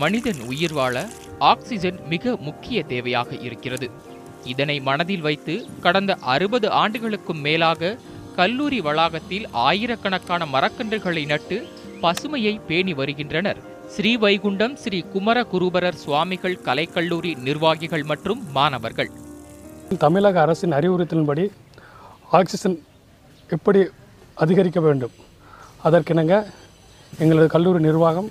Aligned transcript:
மனிதன் 0.00 0.40
உயிர் 0.50 0.74
வாழ 0.78 0.96
ஆக்சிஜன் 1.50 1.98
மிக 2.08 2.34
முக்கிய 2.46 2.78
தேவையாக 2.88 3.30
இருக்கிறது. 3.46 3.86
இதனை 4.52 4.76
மனதில் 4.88 5.24
வைத்து 5.26 5.54
கடந்த 5.84 6.12
அறுபது 6.32 6.68
ஆண்டுகளுக்கும் 6.80 7.40
மேலாக 7.46 7.96
கல்லூரி 8.36 8.78
வளாகத்தில் 8.86 9.46
ஆயிரக்கணக்கான 9.68 10.44
மரக்கன்றுகளை 10.54 11.24
நட்டு 11.32 11.58
பசுமையை 12.02 12.54
பேணி 12.68 12.94
வருகின்றனர். 13.00 13.60
ஸ்ரீவைகுண்டம் 13.96 14.74
ஸ்ரீ 14.82 14.98
குமர 15.12 15.38
குருபரர் 15.52 16.00
சுவாமிகள் 16.04 16.58
கலைக்கல்லூரி 16.64 17.32
நிர்வாகிகள் 17.48 18.04
மற்றும் 18.12 18.40
மாணவர்கள். 18.52 19.10
தமிழக 20.04 20.40
அரசின் 20.44 20.76
அறிவுறுத்தலின்படி 20.78 21.44
ஆக்சிஜன் 22.38 22.78
எப்படி 23.56 23.80
அதிகரிக்க 24.44 24.80
வேண்டும்? 24.86 25.14
அதற்கிணங்க 25.88 26.34
எங்களது 27.22 27.48
கல்லூரி 27.54 27.80
நிர்வாகம் 27.88 28.28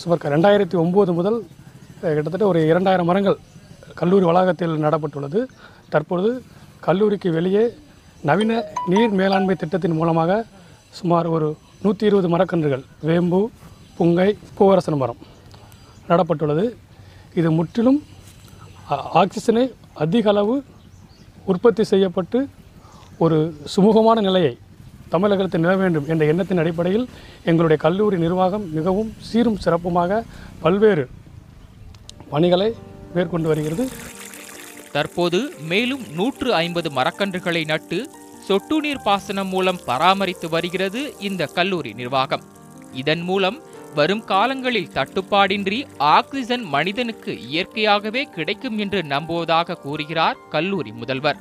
சுமார் 0.00 0.32
ரெண்டாயிரத்தி 0.34 0.76
ஒம்பது 0.82 1.12
முதல் 1.18 1.38
கிட்டத்தட்ட 2.00 2.44
ஒரு 2.50 2.60
இரண்டாயிரம் 2.70 3.08
மரங்கள் 3.10 3.36
கல்லூரி 4.00 4.24
வளாகத்தில் 4.28 4.74
நடப்பட்டுள்ளது. 4.84 5.40
தற்பொழுது 5.92 6.30
கல்லூரிக்கு 6.86 7.30
வெளியே 7.38 7.64
நவீன 8.28 8.52
நீர் 8.92 9.14
மேலாண்மை 9.20 9.54
திட்டத்தின் 9.62 9.98
மூலமாக 10.00 10.40
சுமார் 10.98 11.28
ஒரு 11.34 11.48
நூற்றி 11.84 12.04
இருபது 12.08 12.28
மரக்கன்றுகள் 12.34 12.84
வேம்பு 13.08 13.40
புங்கை 13.98 14.28
பூவரசன் 14.58 15.00
மரம் 15.02 15.20
நடப்பட்டுள்ளது. 16.10 16.64
இது 17.40 17.48
முற்றிலும் 17.58 18.00
ஆக்சிஜனை 19.20 19.64
அதிக 20.04 20.28
அளவு 20.32 20.56
உற்பத்தி 21.52 21.84
செய்யப்பட்டு 21.92 22.38
ஒரு 23.24 23.38
சுமூகமான 23.74 24.20
நிலையை 24.28 24.52
தமிழகத்தில் 25.14 25.64
நில 25.64 25.74
வேண்டும் 25.82 26.06
என்ற 26.12 26.22
எண்ணத்தின் 26.32 26.60
அடிப்படையில் 26.62 27.06
எங்களுடைய 27.50 27.78
கல்லூரி 27.84 28.18
நிர்வாகம் 28.24 28.64
மிகவும் 28.76 29.10
சீரும் 29.28 29.60
சிறப்புமாக 29.64 30.20
பல்வேறு 30.64 31.04
பணிகளை 32.32 32.68
மேற்கொண்டு 33.14 33.48
வருகிறது. 33.52 33.84
தற்போது 34.96 35.38
மேலும் 35.70 36.04
நூற்று 36.18 36.48
ஐம்பது 36.64 36.88
மரக்கன்றுகளை 36.98 37.62
நட்டு 37.72 37.98
சொட்டு 38.46 38.76
நீர் 38.84 39.04
பாசனம் 39.04 39.50
மூலம் 39.54 39.82
பராமரித்து 39.88 40.46
வருகிறது 40.54 41.00
இந்த 41.28 41.42
கல்லூரி 41.58 41.92
நிர்வாகம். 42.00 42.42
இதன் 43.02 43.22
மூலம் 43.28 43.58
வரும் 43.98 44.24
காலங்களில் 44.30 44.92
தட்டுப்பாடின்றி 44.96 45.78
ஆக்சிஜன் 46.16 46.64
மனிதனுக்கு 46.74 47.32
இயற்கையாகவே 47.50 48.22
கிடைக்கும் 48.36 48.78
என்று 48.84 49.00
நம்புவதாக 49.14 49.78
கூறுகிறார் 49.84 50.38
கல்லூரி 50.54 50.92
முதல்வர். 51.00 51.40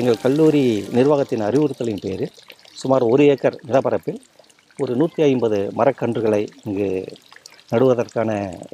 எங்கள் 0.00 0.22
கல்லூரி 0.24 0.62
நிர்வாகத்தின் 0.96 1.44
அறிவுறுத்தலின் 1.48 2.02
பேரில் 2.04 2.32
சுமார் 2.80 3.04
ஒரு 3.12 3.24
ஏக்கர் 3.32 3.56
நிலப்பரப்பில் 3.68 4.20
ஒரு 4.82 4.92
நூற்றி 5.00 5.20
ஐம்பது 5.28 5.58
மரக்கன்றுகளை 5.78 6.40
இங்கு 6.66 6.88
நடுவதற்கான 7.72 8.30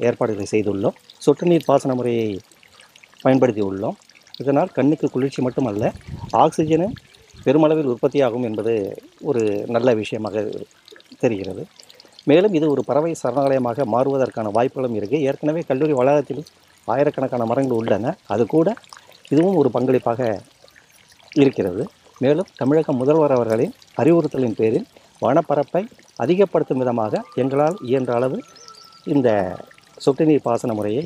ஏற்பாடுகளை 0.07 0.47
செய்துள்ளோம். 0.53 0.97
சொட்டு 1.25 1.45
நீர் 1.49 1.67
பாசன 1.69 1.93
முறையை 1.99 2.29
பயன்படுத்தி 3.23 3.61
உள்ளோம் 3.69 3.97
இதனால் 4.41 4.73
கண்ணுக்கு 4.77 5.07
குளிர்ச்சி 5.13 5.41
மட்டுமல்ல 5.45 5.91
ஆக்சிஜனும் 6.43 6.95
பெருமளவில் 7.45 7.91
உற்பத்தியாகும் 7.93 8.45
என்பது 8.49 8.73
ஒரு 9.29 9.41
நல்ல 9.75 9.89
விஷயமாக 10.01 10.43
தெரிகிறது. 11.23 11.63
மேலும் 12.29 12.55
இது 12.57 12.65
ஒரு 12.73 12.81
பறவை 12.89 13.11
சரணாலயமாக 13.21 13.85
மாறுவதற்கான 13.93 14.49
வாய்ப்புகளும் 14.57 14.97
இருக்குது 14.99 15.25
ஏற்கனவே 15.29 15.61
கல்லூரி 15.69 15.93
வளாகத்தில் 15.99 16.43
ஆயிரக்கணக்கான 16.87 17.45
மரங்கள் 17.51 17.79
உள்ளன. 17.81 18.13
அது 18.33 18.43
கூட 18.55 18.69
இதுவும் 19.33 19.57
ஒரு 19.61 19.69
பங்களிப்பாக 19.75 20.21
இருக்கிறது. 21.41 21.83
மேலும் 22.23 22.49
தமிழக 22.55 22.93
முதல்வர் 22.93 23.35
அவர்களின் 23.35 23.73
அறிவுறுத்தலின் 24.01 24.57
பேரில் 24.59 24.87
வனப்பரப்பை 25.21 25.83
அதிகப்படுத்தும் 26.23 26.81
விதமாக 26.81 27.23
எங்களால் 27.35 27.77
இயன்ற 27.89 28.11
அளவு 28.15 28.37
இந்த 29.13 29.29
சொட்டு 29.97 30.25
நீர் 30.25 30.45
பாசன 30.47 30.73
முறையை 30.73 31.03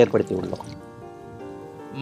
ஏற்படுத்தியுள்ளோம். 0.00 0.64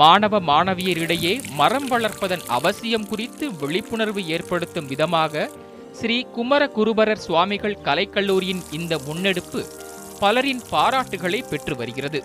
மாணவ 0.00 0.40
மாணவியரிடையே 0.40 1.32
மரம் 1.54 1.88
வளர்ப்பதன் 1.90 2.44
அவசியம் 2.58 3.06
குறித்து 3.08 3.44
விழிப்புணர்வு 3.60 4.22
ஏற்படுத்தும் 4.36 4.88
விதமாக 4.92 5.44
ஸ்ரீ 5.98 6.16
குமர 6.36 6.62
குருபரர் 6.76 7.22
சுவாமிகள் 7.26 7.76
கலைக்கல்லூரியின் 7.84 8.62
இந்த 8.78 8.92
முன்னெடுப்பு 9.06 9.62
பலரின் 10.20 10.62
பாராட்டுகளை 10.70 11.40
பெற்று 11.50 11.76
வருகிறது. 11.76 12.20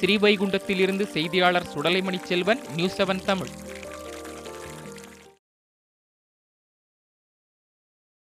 ஸ்ரீவைகுண்டத்திலிருந்து 0.00 1.06
செய்தியாளர் 1.14 1.70
சுடலைமணி 1.72 2.20
செல்வன் 2.30 2.62
நியூஸ் 2.76 2.98
செவன் 2.98 3.24
தமிழ். 3.26 3.52